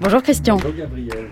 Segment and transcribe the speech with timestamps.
[0.00, 0.56] Bonjour Christian.
[0.56, 1.30] Bonjour Gabriel.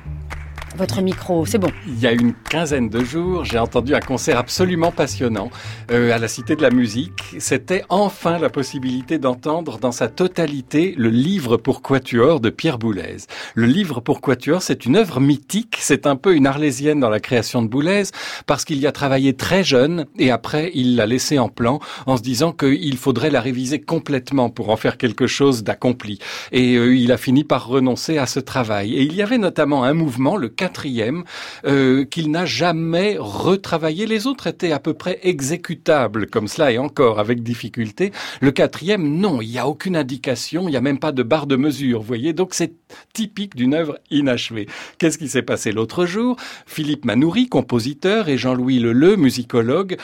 [0.76, 1.70] Votre micro, c'est bon.
[1.86, 5.50] Il y a une quinzaine de jours, j'ai entendu un concert absolument passionnant
[5.90, 7.34] euh, à la Cité de la Musique.
[7.38, 13.16] C'était enfin la possibilité d'entendre dans sa totalité le livre pour quatuor de Pierre Boulez.
[13.54, 17.20] Le livre pour quatuor, c'est une œuvre mythique, c'est un peu une arlésienne dans la
[17.20, 18.02] création de Boulez,
[18.44, 22.18] parce qu'il y a travaillé très jeune et après il l'a laissé en plan en
[22.18, 26.18] se disant qu'il faudrait la réviser complètement pour en faire quelque chose d'accompli.
[26.52, 28.94] Et euh, il a fini par renoncer à ce travail.
[28.94, 31.22] Et il y avait notamment un mouvement, le quatrième,
[31.64, 34.06] euh, qu'il n'a jamais retravaillé.
[34.06, 38.10] Les autres étaient à peu près exécutables, comme cela, et encore avec difficulté.
[38.40, 41.46] Le quatrième, non, il n'y a aucune indication, il n'y a même pas de barre
[41.46, 42.32] de mesure, vous voyez.
[42.32, 42.72] Donc c'est
[43.12, 44.66] typique d'une œuvre inachevée.
[44.98, 46.36] Qu'est-ce qui s'est passé l'autre jour?
[46.66, 49.96] Philippe Manoury, compositeur, et Jean-Louis Leleu, musicologue,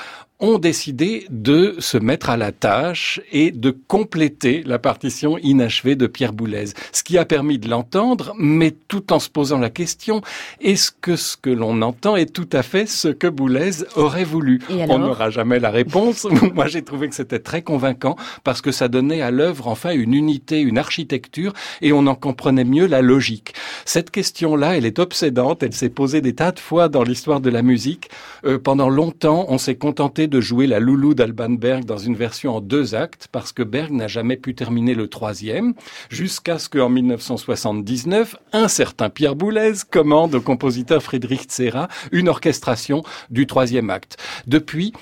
[0.43, 6.09] ont décidé de se mettre à la tâche et de compléter la partition inachevée de
[6.09, 6.67] Pierre Boulez.
[6.91, 10.21] Ce qui a permis de l'entendre, mais tout en se posant la question,
[10.61, 14.61] est-ce que ce que l'on entend est tout à fait ce que Boulez aurait voulu?
[14.69, 16.27] On n'aura jamais la réponse.
[16.55, 20.13] Moi, j'ai trouvé que c'était très convaincant parce que ça donnait à l'œuvre enfin une
[20.13, 23.55] unité, une architecture et on en comprenait mieux la logique.
[23.85, 27.51] Cette question-là, elle est obsédante, elle s'est posée des tas de fois dans l'histoire de
[27.51, 28.11] la musique.
[28.45, 32.57] Euh, pendant longtemps, on s'est contenté de jouer la Loulou d'Alban Berg dans une version
[32.57, 35.75] en deux actes parce que Berg n'a jamais pu terminer le troisième
[36.09, 43.03] jusqu'à ce qu'en 1979, un certain Pierre Boulez commande au compositeur Friedrich Serra une orchestration
[43.29, 44.17] du troisième acte.
[44.47, 44.95] Depuis,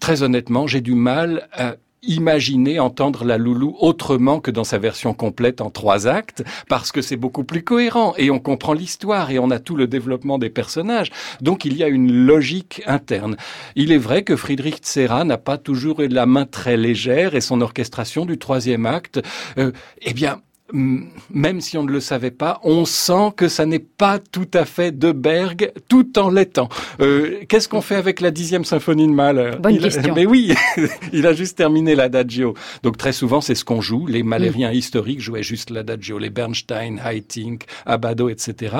[0.00, 5.14] très honnêtement, j'ai du mal à imaginer entendre la Loulou autrement que dans sa version
[5.14, 9.38] complète en trois actes, parce que c'est beaucoup plus cohérent et on comprend l'histoire et
[9.38, 11.10] on a tout le développement des personnages.
[11.40, 13.36] Donc il y a une logique interne.
[13.76, 17.40] Il est vrai que Friedrich Serra n'a pas toujours eu la main très légère et
[17.40, 19.20] son orchestration du troisième acte,
[19.58, 20.40] euh, eh bien,
[20.72, 24.64] même si on ne le savait pas, on sent que ça n'est pas tout à
[24.64, 26.68] fait de Berg, tout en l'étant.
[27.00, 30.14] Euh, Qu'est-ce qu'on fait avec la dixième symphonie de Mahler Bonne question.
[30.14, 30.54] Mais oui,
[31.12, 32.54] il a juste terminé l'adagio.
[32.82, 34.06] Donc très souvent, c'est ce qu'on joue.
[34.06, 34.74] Les Malériens mm.
[34.74, 38.76] historiques jouaient juste l'adagio, les Bernstein, Haitink, Abado, etc.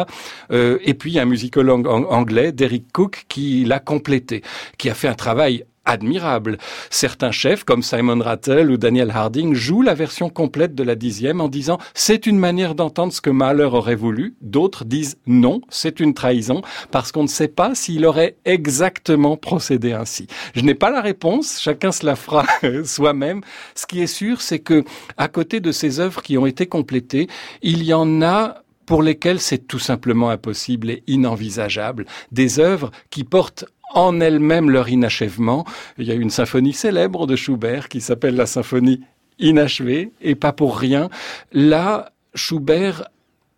[0.50, 4.42] Euh, et puis un musicologue anglais, Derek Cook, qui l'a complété,
[4.78, 6.59] qui a fait un travail admirable.
[6.91, 11.41] Certains chefs, comme Simon Rattle ou Daniel Harding, jouent la version complète de la dixième
[11.41, 14.34] en disant c'est une manière d'entendre ce que Mahler aurait voulu.
[14.41, 19.93] D'autres disent non, c'est une trahison parce qu'on ne sait pas s'il aurait exactement procédé
[19.93, 20.26] ainsi.
[20.54, 22.47] Je n'ai pas la réponse, chacun se la fera
[22.84, 23.43] soi-même.
[23.75, 24.84] Ce qui est sûr, c'est que
[25.16, 27.28] à côté de ces œuvres qui ont été complétées,
[27.62, 32.04] il y en a pour lesquelles c'est tout simplement impossible et inenvisageable.
[32.30, 33.64] Des œuvres qui portent
[33.94, 35.64] en elles-mêmes leur inachèvement.
[35.97, 39.00] Il y a une symphonie célèbre de Schubert qui s'appelle la symphonie
[39.38, 41.08] inachevée, et pas pour rien.
[41.52, 43.08] Là, Schubert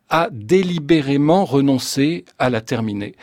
[0.09, 3.17] a délibérément renoncé à la terminer.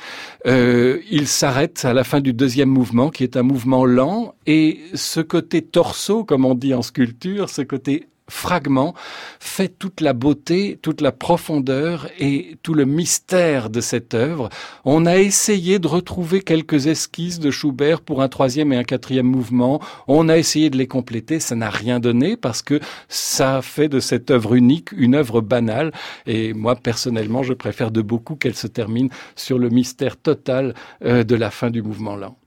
[0.47, 4.81] Euh, il s'arrête à la fin du deuxième mouvement, qui est un mouvement lent, et
[4.95, 8.93] ce côté torso, comme on dit en sculpture, ce côté fragment
[9.39, 14.49] fait toute la beauté, toute la profondeur et tout le mystère de cette œuvre.
[14.85, 19.27] On a essayé de retrouver quelques esquisses de Schubert pour un troisième et un quatrième
[19.27, 19.81] mouvement.
[20.07, 21.39] On a essayé de les compléter.
[21.39, 25.91] Ça n'a rien donné parce que ça fait de cette œuvre unique une œuvre banale.
[26.25, 31.23] Et moi, personnellement, je préfère de beaucoup qu'elle se termine sur le mystère total euh,
[31.23, 32.37] de la fin du mouvement lent.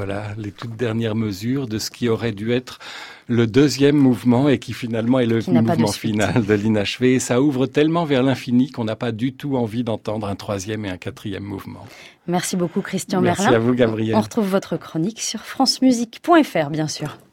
[0.00, 2.78] Voilà les toutes dernières mesures de ce qui aurait dû être
[3.28, 7.16] le deuxième mouvement et qui finalement est le mouvement final de l'inachevé.
[7.16, 10.86] Et ça ouvre tellement vers l'infini qu'on n'a pas du tout envie d'entendre un troisième
[10.86, 11.84] et un quatrième mouvement.
[12.26, 13.56] Merci beaucoup Christian Merci Merlin.
[13.58, 14.16] à vous Gabriel.
[14.16, 17.18] On retrouve votre chronique sur francemusique.fr bien sûr.